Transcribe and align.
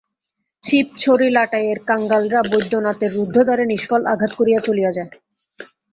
ছিপ 0.63 0.87
ছড়ি 0.99 1.27
লাটাইয়ের 1.29 1.79
কাঙালরা 1.89 2.39
বৈদ্যনাথের 2.51 3.11
রুদ্ধদ্বারে 3.13 3.65
নিষ্ফল 3.71 4.01
আঘাত 4.13 4.31
করিয়া 4.39 4.59
চলিয়া 4.67 4.91
যায়। 4.97 5.11